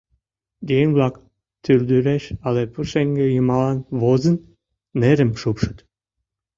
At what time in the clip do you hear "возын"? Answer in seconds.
4.01-4.35